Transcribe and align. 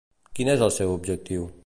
Quin 0.39 0.49
és 0.53 0.63
el 0.69 0.73
seu 0.79 0.95
objectiu? 0.95 1.47